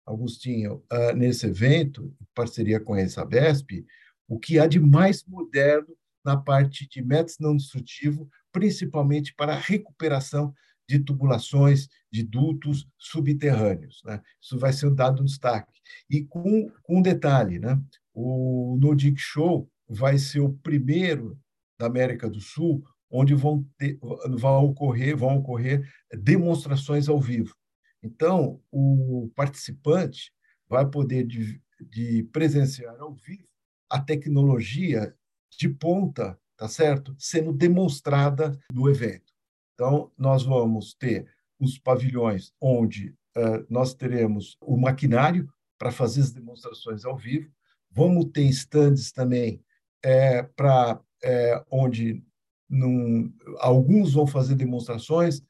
Agostinho, 0.06 0.82
uh, 0.90 1.14
nesse 1.14 1.46
evento, 1.46 2.14
em 2.20 2.26
parceria 2.34 2.80
com 2.80 2.94
a 2.94 3.08
Sabesp, 3.08 3.84
o 4.26 4.38
que 4.38 4.58
há 4.58 4.66
de 4.66 4.80
mais 4.80 5.22
moderno 5.24 5.94
na 6.24 6.36
parte 6.36 6.88
de 6.88 7.02
métodos 7.02 7.36
não 7.38 7.56
destrutivos, 7.56 8.26
principalmente 8.50 9.34
para 9.34 9.52
a 9.52 9.58
recuperação 9.58 10.54
de 10.88 10.98
tubulações, 10.98 11.88
de 12.10 12.22
dutos 12.22 12.86
subterrâneos. 12.98 14.02
Né? 14.04 14.20
Isso 14.40 14.58
vai 14.58 14.72
ser 14.72 14.90
dado 14.90 15.22
um 15.22 15.24
destaque. 15.24 15.80
E 16.08 16.24
com, 16.24 16.70
com 16.82 16.98
um 16.98 17.02
detalhe, 17.02 17.58
né? 17.58 17.80
o 18.14 18.78
Nordic 18.80 19.18
Show 19.18 19.70
vai 19.88 20.18
ser 20.18 20.40
o 20.40 20.52
primeiro 20.52 21.38
da 21.82 21.88
América 21.88 22.30
do 22.30 22.40
Sul 22.40 22.84
onde 23.10 23.34
vão, 23.34 23.68
ter, 23.76 23.98
vão, 24.38 24.64
ocorrer, 24.64 25.16
vão 25.16 25.36
ocorrer 25.36 25.86
demonstrações 26.10 27.08
ao 27.08 27.20
vivo. 27.20 27.54
Então, 28.02 28.62
o 28.70 29.30
participante 29.34 30.32
vai 30.68 30.88
poder 30.88 31.26
de, 31.26 31.60
de 31.80 32.22
presenciar 32.32 32.98
ao 33.00 33.12
vivo 33.14 33.46
a 33.90 34.00
tecnologia 34.00 35.14
de 35.58 35.68
ponta, 35.68 36.38
tá 36.56 36.66
certo? 36.68 37.14
Sendo 37.18 37.52
demonstrada 37.52 38.58
no 38.72 38.88
evento. 38.88 39.32
Então, 39.74 40.10
nós 40.16 40.44
vamos 40.44 40.94
ter 40.94 41.28
os 41.60 41.78
pavilhões 41.78 42.52
onde 42.60 43.10
uh, 43.36 43.66
nós 43.68 43.92
teremos 43.92 44.56
o 44.62 44.76
maquinário 44.76 45.52
para 45.76 45.92
fazer 45.92 46.22
as 46.22 46.32
demonstrações 46.32 47.04
ao 47.04 47.16
vivo. 47.16 47.52
Vamos 47.90 48.30
ter 48.32 48.44
stands 48.44 49.12
também 49.12 49.62
é, 50.02 50.42
para 50.42 50.98
é, 51.22 51.62
onde 51.70 52.22
num, 52.68 53.32
alguns 53.58 54.14
vão 54.14 54.26
fazer 54.26 54.54
demonstrações, 54.54 55.42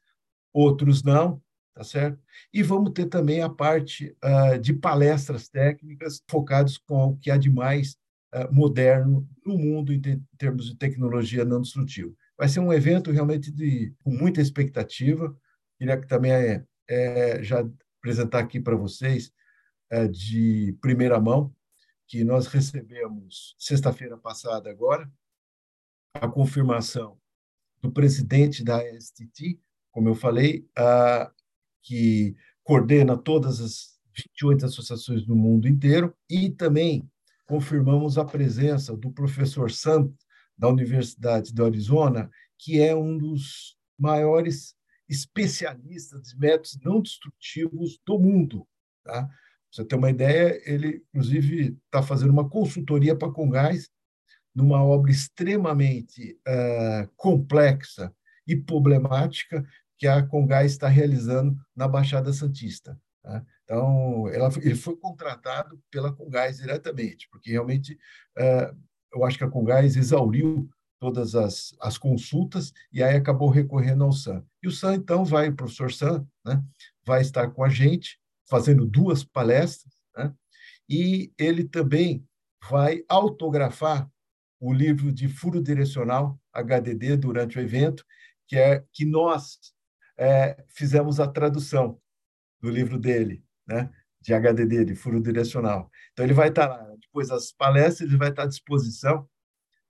outros 0.51 1.03
não, 1.03 1.41
tá 1.73 1.83
certo? 1.83 2.19
E 2.53 2.61
vamos 2.61 2.91
ter 2.91 3.05
também 3.05 3.41
a 3.41 3.49
parte 3.49 4.15
uh, 4.23 4.59
de 4.59 4.73
palestras 4.73 5.47
técnicas 5.47 6.21
focadas 6.29 6.77
com 6.77 7.05
o 7.05 7.17
que 7.17 7.31
há 7.31 7.37
de 7.37 7.49
mais 7.49 7.97
uh, 8.35 8.53
moderno 8.53 9.27
no 9.45 9.57
mundo 9.57 9.93
em, 9.93 9.99
te 9.99 10.11
em 10.11 10.37
termos 10.37 10.65
de 10.69 10.75
tecnologia 10.75 11.45
não 11.45 11.61
destrutiva. 11.61 12.13
Vai 12.37 12.49
ser 12.49 12.59
um 12.59 12.73
evento 12.73 13.09
realmente 13.09 13.51
de, 13.51 13.93
com 14.03 14.11
muita 14.11 14.41
expectativa. 14.41 15.35
Queria 15.77 15.99
que 15.99 16.07
também 16.07 16.31
é, 16.31 16.65
é, 16.89 17.41
já 17.41 17.65
apresentar 17.99 18.39
aqui 18.39 18.59
para 18.59 18.75
vocês 18.75 19.31
é, 19.89 20.07
de 20.07 20.77
primeira 20.81 21.19
mão 21.19 21.55
que 22.05 22.23
nós 22.23 22.47
recebemos 22.47 23.55
sexta-feira 23.57 24.17
passada 24.17 24.69
agora 24.69 25.09
a 26.13 26.27
confirmação 26.27 27.17
do 27.81 27.91
presidente 27.91 28.63
da 28.63 28.79
STT, 28.99 29.59
como 29.91 30.09
eu 30.09 30.15
falei, 30.15 30.67
a, 30.77 31.31
que 31.81 32.35
coordena 32.63 33.17
todas 33.17 33.59
as 33.59 33.99
28 34.15 34.65
associações 34.65 35.25
do 35.25 35.35
mundo 35.35 35.67
inteiro, 35.67 36.15
e 36.29 36.49
também 36.49 37.09
confirmamos 37.45 38.17
a 38.17 38.23
presença 38.23 38.95
do 38.95 39.11
professor 39.11 39.71
Sant, 39.71 40.13
da 40.57 40.69
Universidade 40.69 41.53
do 41.53 41.65
Arizona, 41.65 42.29
que 42.57 42.79
é 42.79 42.95
um 42.95 43.17
dos 43.17 43.75
maiores 43.97 44.75
especialistas 45.09 46.29
de 46.29 46.39
métodos 46.39 46.79
não 46.83 47.01
destrutivos 47.01 47.99
do 48.05 48.19
mundo. 48.19 48.67
Tá? 49.03 49.27
Você 49.71 49.83
ter 49.83 49.95
uma 49.95 50.11
ideia, 50.11 50.61
ele, 50.65 51.03
inclusive, 51.09 51.77
está 51.85 52.01
fazendo 52.03 52.29
uma 52.31 52.47
consultoria 52.47 53.15
para 53.15 53.27
a 53.27 53.31
Congás 53.31 53.89
numa 54.55 54.83
obra 54.83 55.11
extremamente 55.11 56.37
uh, 56.47 57.09
complexa 57.15 58.13
e 58.47 58.55
problemática 58.55 59.65
que 59.97 60.07
a 60.07 60.21
Congás 60.21 60.73
está 60.73 60.87
realizando 60.87 61.55
na 61.75 61.87
Baixada 61.87 62.31
Santista. 62.33 62.99
Tá? 63.23 63.43
Então, 63.63 64.27
ela, 64.29 64.49
ele 64.57 64.75
foi 64.75 64.95
contratado 64.97 65.81
pela 65.89 66.13
Congás 66.13 66.57
diretamente, 66.57 67.27
porque 67.31 67.51
realmente 67.51 67.97
uh, 68.37 68.77
eu 69.13 69.23
acho 69.23 69.37
que 69.37 69.43
a 69.43 69.49
Congás 69.49 69.95
exauriu 69.95 70.69
todas 70.99 71.35
as, 71.35 71.75
as 71.81 71.97
consultas 71.97 72.71
e 72.91 73.03
aí 73.03 73.15
acabou 73.15 73.49
recorrendo 73.49 74.03
ao 74.03 74.11
SAM. 74.11 74.45
E 74.61 74.67
o 74.67 74.71
SAM, 74.71 74.95
então, 74.95 75.25
vai, 75.25 75.49
o 75.49 75.55
professor 75.55 75.91
SAM, 75.91 76.25
né, 76.45 76.63
vai 77.05 77.21
estar 77.21 77.49
com 77.51 77.63
a 77.63 77.69
gente, 77.69 78.19
fazendo 78.49 78.85
duas 78.85 79.23
palestras, 79.23 79.93
né, 80.15 80.33
e 80.89 81.31
ele 81.37 81.65
também 81.65 82.25
vai 82.69 83.03
autografar 83.09 84.09
o 84.63 84.71
livro 84.71 85.11
de 85.11 85.27
furo 85.27 85.61
direcional 85.61 86.39
HDD 86.53 87.17
durante 87.17 87.57
o 87.57 87.61
evento, 87.61 88.05
que 88.47 88.55
é 88.55 88.81
que 88.93 89.03
nós 89.03 89.59
é, 90.17 90.55
fizemos 90.69 91.19
a 91.19 91.27
tradução 91.27 91.99
do 92.61 92.69
livro 92.69 92.97
dele, 92.97 93.43
né, 93.67 93.91
de 94.21 94.33
HDD, 94.33 94.85
de 94.85 94.95
furo 94.95 95.21
direcional. 95.21 95.91
Então, 96.13 96.25
ele 96.25 96.33
vai 96.33 96.47
estar 96.47 96.69
lá. 96.69 96.81
Depois 97.01 97.27
das 97.27 97.51
palestras, 97.51 98.07
ele 98.07 98.17
vai 98.17 98.29
estar 98.29 98.43
à 98.43 98.47
disposição 98.47 99.27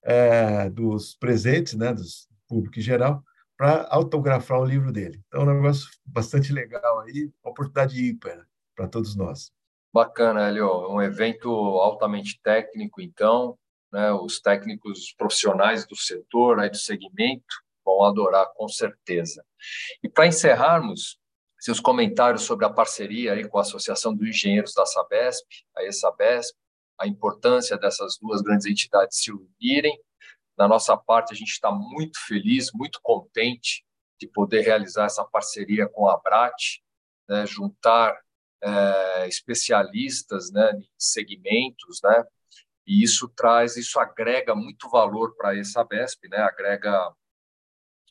é, 0.01 0.71
dos 0.71 1.15
presentes, 1.17 1.75
né, 1.75 1.93
dos 1.93 2.27
público 2.47 2.79
em 2.79 2.81
geral, 2.81 3.23
para 3.55 3.87
autografar 3.91 4.59
o 4.59 4.65
livro 4.65 4.91
dele. 4.91 5.21
Então, 5.27 5.41
é 5.41 5.43
um 5.43 5.53
negócio 5.53 5.87
bastante 6.03 6.51
legal 6.51 7.01
aí, 7.01 7.31
uma 7.43 7.51
oportunidade 7.51 8.09
ímpar 8.09 8.47
para 8.75 8.87
todos 8.87 9.15
nós. 9.15 9.51
Bacana, 9.93 10.49
Helio. 10.49 10.91
Um 10.91 10.99
evento 10.99 11.47
altamente 11.51 12.41
técnico, 12.41 12.99
então, 12.99 13.55
né, 13.93 14.11
os 14.11 14.41
técnicos 14.41 15.13
profissionais 15.15 15.85
do 15.85 15.95
setor, 15.95 16.59
aí 16.59 16.69
do 16.69 16.77
segmento, 16.77 17.45
vão 17.85 18.03
adorar 18.03 18.51
com 18.55 18.67
certeza. 18.67 19.45
E 20.01 20.09
para 20.09 20.25
encerrarmos, 20.25 21.19
seus 21.59 21.79
comentários 21.79 22.41
sobre 22.41 22.65
a 22.65 22.69
parceria 22.69 23.33
aí 23.33 23.47
com 23.47 23.59
a 23.59 23.61
Associação 23.61 24.15
dos 24.15 24.27
Engenheiros 24.27 24.73
da 24.73 24.85
Sabesp, 24.85 25.45
a 25.77 25.83
ESABESP, 25.83 26.57
a 26.99 27.07
importância 27.07 27.77
dessas 27.77 28.17
duas 28.19 28.41
grandes 28.41 28.65
entidades 28.65 29.19
se 29.19 29.31
unirem. 29.31 29.97
Da 30.57 30.67
nossa 30.67 30.97
parte, 30.97 31.33
a 31.33 31.35
gente 31.35 31.51
está 31.51 31.71
muito 31.71 32.19
feliz, 32.27 32.71
muito 32.73 32.99
contente 33.01 33.85
de 34.19 34.27
poder 34.27 34.61
realizar 34.61 35.05
essa 35.05 35.23
parceria 35.23 35.87
com 35.87 36.07
a 36.07 36.15
Abrat, 36.15 36.81
né, 37.29 37.45
juntar 37.45 38.19
é, 38.61 39.27
especialistas 39.27 40.51
né, 40.51 40.71
em 40.77 40.87
segmentos, 40.97 41.99
né, 42.03 42.23
e 42.85 43.03
isso 43.03 43.27
traz, 43.29 43.77
isso 43.77 43.99
agrega 43.99 44.55
muito 44.55 44.89
valor 44.89 45.35
para 45.35 45.57
essa 45.57 45.83
BESP, 45.83 46.27
né, 46.29 46.37
agrega 46.37 47.13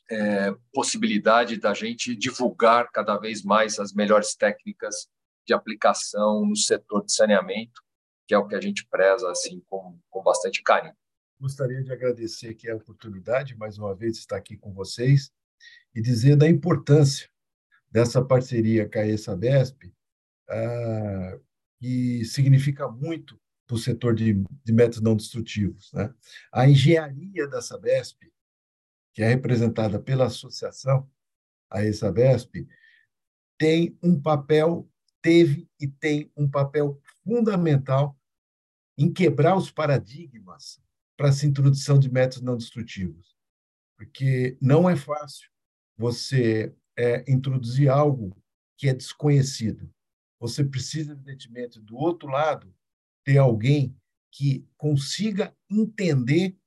é, 0.09 0.53
possibilidade 0.73 1.57
da 1.57 1.73
gente 1.73 2.15
divulgar 2.15 2.91
cada 2.91 3.17
vez 3.17 3.43
mais 3.43 3.79
as 3.79 3.93
melhores 3.93 4.35
técnicas 4.35 5.07
de 5.45 5.53
aplicação 5.53 6.45
no 6.45 6.55
setor 6.55 7.05
de 7.05 7.13
saneamento, 7.13 7.81
que 8.27 8.33
é 8.33 8.37
o 8.37 8.47
que 8.47 8.55
a 8.55 8.61
gente 8.61 8.85
preza 8.87 9.29
assim 9.29 9.61
com, 9.67 9.99
com 10.09 10.23
bastante 10.23 10.61
carinho. 10.63 10.95
Gostaria 11.39 11.83
de 11.83 11.91
agradecer 11.91 12.49
aqui 12.49 12.69
a 12.69 12.75
oportunidade, 12.75 13.57
mais 13.57 13.77
uma 13.77 13.93
vez, 13.93 14.13
de 14.13 14.19
estar 14.19 14.37
aqui 14.37 14.55
com 14.55 14.73
vocês 14.73 15.31
e 15.93 16.01
dizer 16.01 16.35
da 16.35 16.47
importância 16.47 17.29
dessa 17.91 18.23
parceria 18.23 18.89
com 18.89 18.99
a 18.99 19.05
ESABESP, 19.05 19.93
ah, 20.49 21.39
que 21.79 22.23
significa 22.25 22.87
muito 22.87 23.37
para 23.73 23.75
o 23.75 23.79
setor 23.79 24.13
de, 24.13 24.33
de 24.63 24.71
métodos 24.71 25.01
não 25.01 25.15
destrutivos. 25.15 25.91
Né? 25.93 26.13
A 26.51 26.69
engenharia 26.69 27.47
da 27.47 27.61
Sabesp, 27.61 28.19
que 29.13 29.23
é 29.23 29.29
representada 29.29 29.99
pela 29.99 30.25
associação, 30.25 31.09
a 31.69 31.83
ESABESP, 31.83 32.67
tem 33.57 33.97
um 34.01 34.19
papel, 34.19 34.87
teve 35.21 35.67
e 35.79 35.87
tem 35.87 36.31
um 36.37 36.47
papel 36.49 37.01
fundamental 37.23 38.15
em 38.95 39.11
quebrar 39.11 39.57
os 39.57 39.71
paradigmas 39.71 40.79
para 41.17 41.29
essa 41.29 41.47
introdução 41.47 41.97
de 41.97 42.11
métodos 42.11 42.43
não 42.43 42.57
destrutivos. 42.57 43.35
Porque 43.97 44.57
não 44.61 44.87
é 44.87 44.95
fácil 44.95 45.49
você 45.97 46.75
é, 46.95 47.23
introduzir 47.31 47.89
algo 47.89 48.35
que 48.77 48.87
é 48.87 48.93
desconhecido. 48.93 49.91
Você 50.39 50.63
precisa, 50.63 51.13
evidentemente, 51.13 51.79
do 51.79 51.95
outro 51.95 52.27
lado, 52.27 52.73
ter 53.23 53.37
alguém 53.37 53.95
que 54.31 54.67
consiga 54.77 55.55
entender 55.69 56.57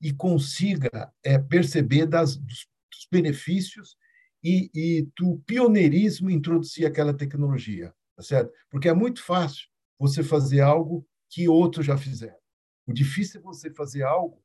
e 0.00 0.12
consiga 0.12 1.12
é, 1.24 1.38
perceber 1.38 2.06
das, 2.06 2.36
dos, 2.36 2.68
dos 2.90 3.08
benefícios 3.10 3.96
e, 4.44 4.70
e, 4.74 5.08
do 5.18 5.38
pioneirismo 5.46 6.30
introduzir 6.30 6.86
aquela 6.86 7.14
tecnologia, 7.14 7.92
tá 8.14 8.22
certo? 8.22 8.52
Porque 8.70 8.88
é 8.88 8.94
muito 8.94 9.22
fácil 9.22 9.66
você 9.98 10.22
fazer 10.22 10.60
algo 10.60 11.06
que 11.28 11.48
outros 11.48 11.86
já 11.86 11.96
fizeram. 11.96 12.36
O 12.86 12.92
difícil 12.92 13.40
é 13.40 13.42
você 13.42 13.72
fazer 13.72 14.02
algo 14.02 14.42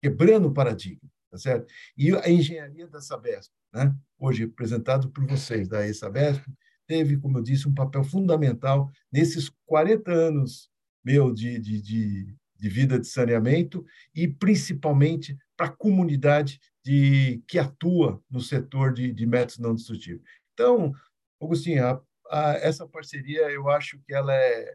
quebrando 0.00 0.48
o 0.48 0.54
paradigma, 0.54 1.10
tá 1.30 1.36
certo? 1.36 1.70
E 1.96 2.14
a 2.16 2.30
engenharia 2.30 2.86
da 2.86 3.00
Sabesp, 3.00 3.52
né? 3.72 3.94
hoje 4.18 4.44
representado 4.44 5.10
por 5.10 5.26
vocês 5.26 5.68
da 5.68 5.86
ESABESP, 5.86 6.44
teve, 6.86 7.18
como 7.18 7.38
eu 7.38 7.42
disse, 7.42 7.68
um 7.68 7.74
papel 7.74 8.04
fundamental 8.04 8.90
nesses 9.10 9.50
40 9.66 10.10
anos 10.10 10.71
meu 11.04 11.32
de, 11.32 11.58
de, 11.58 11.80
de, 11.80 12.36
de 12.56 12.68
vida 12.68 12.98
de 12.98 13.06
saneamento 13.06 13.84
e 14.14 14.28
principalmente 14.28 15.36
para 15.56 15.66
a 15.66 15.76
comunidade 15.76 16.60
de, 16.84 17.42
que 17.46 17.58
atua 17.58 18.22
no 18.30 18.40
setor 18.40 18.92
de, 18.92 19.12
de 19.12 19.26
métodos 19.26 19.58
não 19.58 19.74
destrutivos. 19.74 20.22
Então, 20.52 20.92
Augustinho, 21.40 21.84
a, 21.86 22.02
a, 22.30 22.52
essa 22.54 22.86
parceria 22.86 23.50
eu 23.50 23.68
acho 23.68 23.98
que 24.06 24.14
ela 24.14 24.34
é, 24.34 24.74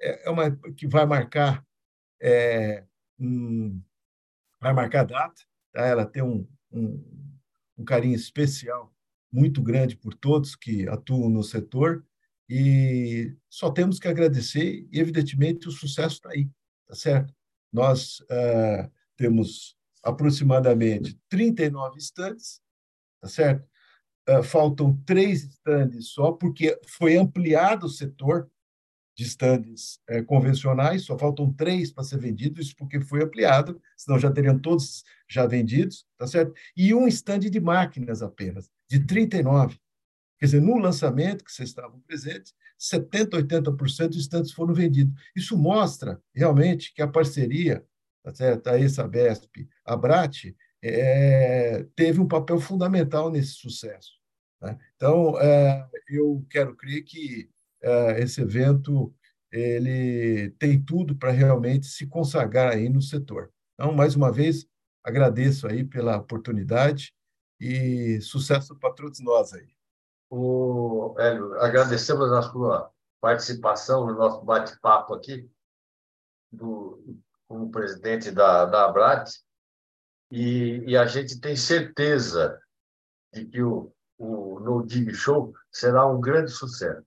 é, 0.00 0.26
é 0.26 0.30
uma 0.30 0.56
que 0.76 0.86
vai 0.86 1.06
marcar 1.06 1.64
é, 2.20 2.84
um, 3.18 3.82
vai 4.60 4.72
marcar 4.72 5.04
data, 5.04 5.42
tá? 5.72 5.86
ela 5.86 6.06
tem 6.06 6.22
um, 6.22 6.48
um 6.70 7.24
um 7.76 7.84
carinho 7.84 8.14
especial 8.14 8.92
muito 9.32 9.62
grande 9.62 9.96
por 9.96 10.14
todos 10.14 10.54
que 10.54 10.88
atuam 10.88 11.28
no 11.28 11.42
setor 11.42 12.04
e 12.48 13.36
só 13.48 13.70
temos 13.70 13.98
que 13.98 14.08
agradecer 14.08 14.86
e, 14.90 14.98
evidentemente, 14.98 15.68
o 15.68 15.72
sucesso 15.72 16.16
está 16.16 16.30
aí, 16.30 16.48
tá 16.86 16.94
certo? 16.94 17.34
Nós 17.72 18.20
uh, 18.20 18.90
temos 19.16 19.76
aproximadamente 20.02 21.18
39 21.28 21.98
estandes, 21.98 22.60
tá 23.20 23.28
certo? 23.28 23.66
Uh, 24.28 24.42
faltam 24.42 24.96
três 25.04 25.44
estandes 25.44 26.08
só, 26.08 26.32
porque 26.32 26.78
foi 26.86 27.16
ampliado 27.16 27.86
o 27.86 27.90
setor, 27.90 28.50
de 29.16 29.22
estandes 29.22 30.00
é, 30.08 30.22
convencionais, 30.22 31.04
só 31.04 31.16
faltam 31.16 31.52
três 31.52 31.92
para 31.92 32.02
ser 32.02 32.18
vendidos, 32.18 32.66
isso 32.66 32.76
porque 32.76 33.00
foi 33.00 33.22
ampliado, 33.22 33.80
senão 33.96 34.18
já 34.18 34.30
teriam 34.30 34.58
todos 34.58 35.04
já 35.28 35.46
vendidos, 35.46 36.04
tá 36.18 36.26
certo? 36.26 36.52
E 36.76 36.92
um 36.92 37.06
estande 37.06 37.48
de 37.48 37.60
máquinas 37.60 38.22
apenas, 38.22 38.68
de 38.90 38.98
39. 39.00 39.78
Quer 40.38 40.46
dizer, 40.46 40.60
no 40.60 40.78
lançamento 40.78 41.44
que 41.44 41.52
vocês 41.52 41.68
estavam 41.68 42.00
presentes, 42.00 42.54
70%, 42.78 43.30
80% 43.30 44.08
dos 44.08 44.18
estandes 44.18 44.52
foram 44.52 44.74
vendidos. 44.74 45.14
Isso 45.34 45.56
mostra 45.56 46.20
realmente 46.34 46.92
que 46.92 47.00
a 47.00 47.08
parceria, 47.08 47.84
tá 48.22 48.34
certo? 48.34 48.68
a 48.68 48.78
ESABESP, 48.78 49.68
a 49.84 49.96
BRAT, 49.96 50.54
é, 50.82 51.86
teve 51.96 52.20
um 52.20 52.28
papel 52.28 52.60
fundamental 52.60 53.30
nesse 53.30 53.52
sucesso. 53.52 54.12
Né? 54.60 54.78
Então, 54.96 55.38
é, 55.40 55.88
eu 56.08 56.44
quero 56.50 56.76
crer 56.76 57.02
que 57.04 57.48
é, 57.82 58.20
esse 58.22 58.40
evento 58.40 59.14
ele 59.50 60.50
tem 60.58 60.82
tudo 60.82 61.14
para 61.14 61.30
realmente 61.30 61.86
se 61.86 62.06
consagrar 62.06 62.72
aí 62.72 62.88
no 62.88 63.00
setor. 63.00 63.52
Então, 63.74 63.92
mais 63.92 64.16
uma 64.16 64.32
vez, 64.32 64.66
agradeço 65.02 65.68
aí 65.68 65.84
pela 65.84 66.16
oportunidade 66.16 67.14
e 67.60 68.20
sucesso 68.20 68.74
para 68.76 68.92
todos 68.92 69.20
nós 69.20 69.52
aí. 69.52 69.68
O 70.36 71.14
Hélio, 71.18 71.54
agradecemos 71.60 72.32
a 72.32 72.42
sua 72.42 72.90
participação 73.20 74.06
no 74.06 74.14
nosso 74.14 74.44
bate-papo 74.44 75.14
aqui, 75.14 75.48
do, 76.50 77.18
como 77.46 77.70
presidente 77.70 78.30
da, 78.30 78.64
da 78.64 78.86
Abrat, 78.86 79.30
e, 80.30 80.82
e, 80.86 80.96
a 80.96 81.06
gente 81.06 81.40
tem 81.40 81.54
certeza 81.54 82.60
de 83.32 83.44
que 83.44 83.62
o, 83.62 83.92
o 84.18 84.58
No 84.58 84.84
Dig 84.84 85.14
Show 85.14 85.54
será 85.70 86.06
um 86.06 86.20
grande 86.20 86.50
sucesso 86.50 87.04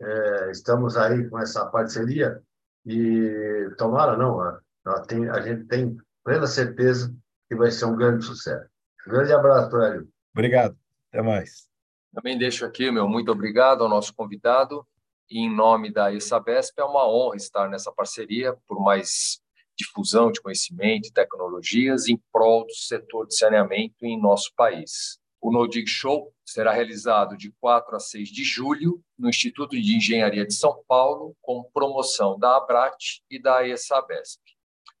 é, 0.00 0.50
estamos 0.50 0.96
aí 0.96 1.28
com 1.28 1.38
essa 1.38 1.66
parceria 1.66 2.40
e 2.86 3.70
tomara 3.76 4.16
não, 4.16 4.40
a, 4.40 4.60
a 4.86 5.40
gente 5.40 5.64
tem 5.64 5.96
plena 6.24 6.46
certeza 6.46 7.14
que 7.48 7.56
vai 7.56 7.70
ser 7.70 7.86
um 7.86 7.96
grande 7.96 8.24
sucesso. 8.24 8.68
Grande 9.06 9.32
abraço, 9.32 9.76
Hélio. 9.76 10.08
Obrigado. 10.32 10.76
Até 11.10 11.22
mais. 11.22 11.68
Também 12.12 12.38
deixo 12.38 12.64
aqui 12.64 12.90
meu 12.90 13.08
muito 13.08 13.30
obrigado 13.30 13.82
ao 13.82 13.88
nosso 13.88 14.14
convidado. 14.14 14.86
E 15.30 15.40
em 15.40 15.54
nome 15.54 15.92
da 15.92 16.12
ESABESP, 16.12 16.80
é 16.80 16.84
uma 16.84 17.06
honra 17.06 17.36
estar 17.36 17.68
nessa 17.68 17.92
parceria 17.92 18.56
por 18.66 18.80
mais 18.80 19.40
difusão 19.76 20.32
de 20.32 20.40
conhecimento 20.40 21.08
e 21.08 21.12
tecnologias 21.12 22.08
em 22.08 22.20
prol 22.32 22.66
do 22.66 22.74
setor 22.74 23.26
de 23.26 23.36
saneamento 23.36 24.04
em 24.04 24.20
nosso 24.20 24.50
país. 24.56 25.18
O 25.40 25.52
No 25.52 25.68
Dig 25.68 25.86
Show 25.86 26.32
será 26.44 26.72
realizado 26.72 27.36
de 27.36 27.52
4 27.60 27.94
a 27.94 28.00
6 28.00 28.28
de 28.30 28.42
julho 28.42 29.00
no 29.16 29.28
Instituto 29.28 29.80
de 29.80 29.96
Engenharia 29.96 30.44
de 30.44 30.54
São 30.54 30.82
Paulo, 30.88 31.36
com 31.40 31.62
promoção 31.72 32.36
da 32.36 32.56
Abrat 32.56 33.20
e 33.30 33.40
da 33.40 33.66
ESABESP. 33.66 34.40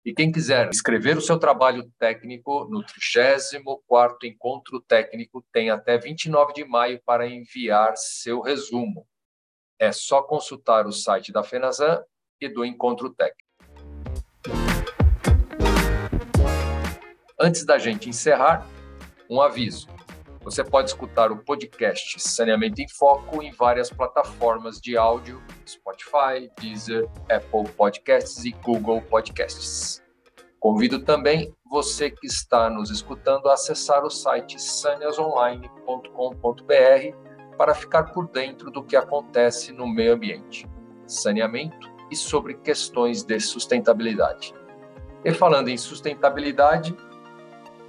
E 0.05 0.13
quem 0.13 0.33
quiser 0.33 0.69
escrever 0.71 1.17
o 1.17 1.23
seu 1.23 1.39
trabalho 1.39 1.89
técnico 2.01 2.67
no 2.69 2.83
34º 2.83 4.25
Encontro 4.25 4.81
Técnico 4.81 5.41
tem 5.53 5.71
até 5.71 5.99
29 5.99 6.53
de 6.53 6.65
maio 6.65 7.01
para 7.07 7.29
enviar 7.29 7.97
seu 7.97 8.41
resumo. 8.41 9.07
É 9.81 9.93
só 9.93 10.23
consultar 10.23 10.89
o 10.89 10.93
site 10.93 11.31
da 11.31 11.45
FENASAN 11.45 12.03
e 12.41 12.49
do 12.49 12.65
Encontro 12.65 13.11
Técnico. 13.11 13.49
Antes 17.39 17.65
da 17.65 17.79
gente 17.79 18.09
encerrar, 18.09 18.67
um 19.31 19.41
aviso. 19.41 19.87
Você 20.43 20.65
pode 20.65 20.89
escutar 20.89 21.31
o 21.31 21.45
podcast 21.45 22.21
Saneamento 22.21 22.83
em 22.83 22.89
Foco 22.89 23.41
em 23.41 23.53
várias 23.53 23.89
plataformas 23.89 24.81
de 24.81 24.97
áudio, 24.97 25.41
Spotify, 25.65 26.51
Deezer, 26.59 27.09
Apple 27.31 27.73
Podcasts 27.77 28.45
e 28.45 28.51
Google 28.51 29.01
Podcasts. 29.03 30.03
Convido 30.59 31.05
também 31.05 31.55
você 31.71 32.11
que 32.11 32.27
está 32.27 32.69
nos 32.69 32.91
escutando 32.91 33.49
a 33.49 33.55
acessar 33.55 34.05
o 34.05 34.11
site 34.11 34.61
saneasonline.com.br 34.61 37.28
para 37.59 37.75
ficar 37.75 38.05
por 38.13 38.29
dentro 38.29 38.71
do 38.71 38.83
que 38.83 38.97
acontece 38.97 39.73
no 39.73 39.87
meio 39.87 40.15
ambiente, 40.15 40.67
saneamento 41.07 41.91
e 42.11 42.17
sobre 42.17 42.55
questões 42.55 43.25
de 43.25 43.39
sustentabilidade. 43.41 44.55
E 45.25 45.35
falando 45.35 45.69
em 45.69 45.77
sustentabilidade, 45.77 46.97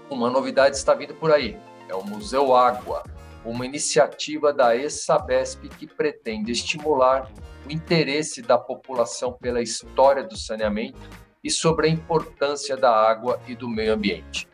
uma 0.09 0.29
novidade 0.29 0.75
está 0.75 0.93
vindo 0.93 1.13
por 1.13 1.31
aí 1.31 1.55
é 1.89 1.95
o 1.95 2.03
Museu 2.03 2.55
Água, 2.55 3.03
uma 3.45 3.65
iniciativa 3.65 4.51
da 4.51 4.75
ESABESP 4.75 5.69
que 5.69 5.87
pretende 5.87 6.51
estimular 6.51 7.31
o 7.67 7.71
interesse 7.71 8.41
da 8.41 8.57
população 8.57 9.33
pela 9.33 9.61
história 9.61 10.23
do 10.23 10.37
saneamento 10.37 10.99
e 11.43 11.49
sobre 11.49 11.87
a 11.87 11.89
importância 11.89 12.75
da 12.75 12.91
água 12.91 13.39
e 13.47 13.55
do 13.55 13.69
meio 13.69 13.93
ambiente. 13.93 14.48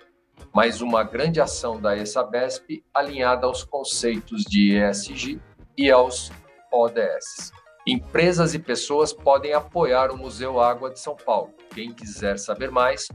Mais 0.55 0.81
uma 0.81 1.03
grande 1.03 1.41
ação 1.41 1.81
da 1.81 1.97
ESABESP 1.97 2.81
alinhada 2.93 3.45
aos 3.45 3.65
conceitos 3.65 4.43
de 4.43 4.77
ESG 4.77 5.37
e 5.77 5.91
aos 5.91 6.31
ODS. 6.71 7.51
Empresas 7.85 8.53
e 8.53 8.59
pessoas 8.59 9.11
podem 9.11 9.51
apoiar 9.51 10.11
o 10.11 10.17
Museu 10.17 10.61
Água 10.61 10.89
de 10.89 10.97
São 10.97 11.13
Paulo. 11.13 11.53
Quem 11.73 11.91
quiser 11.91 12.39
saber 12.39 12.71
mais, 12.71 13.09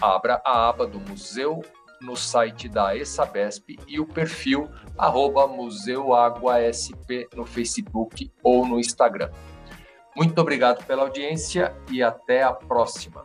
abra 0.00 0.42
a 0.44 0.68
aba 0.68 0.88
do 0.88 0.98
Museu 0.98 1.62
no 2.00 2.16
site 2.16 2.68
da 2.68 2.96
ESABESP 2.96 3.78
e 3.86 4.00
o 4.00 4.04
perfil 4.04 4.68
arroba 4.98 5.46
Museu 5.46 6.14
Água 6.14 6.58
SP 6.66 7.30
no 7.32 7.46
Facebook 7.46 8.28
ou 8.42 8.66
no 8.66 8.80
Instagram. 8.80 9.30
Muito 10.16 10.40
obrigado 10.40 10.84
pela 10.84 11.02
audiência 11.02 11.72
e 11.92 12.02
até 12.02 12.42
a 12.42 12.52
próxima. 12.52 13.24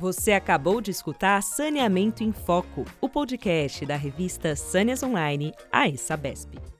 Você 0.00 0.32
acabou 0.32 0.80
de 0.80 0.90
escutar 0.90 1.42
Saneamento 1.42 2.24
em 2.24 2.32
Foco, 2.32 2.86
o 3.02 3.06
podcast 3.06 3.84
da 3.84 3.96
revista 3.96 4.56
Sâneas 4.56 5.02
Online, 5.02 5.52
a 5.70 5.90
ESABESP. 5.90 6.79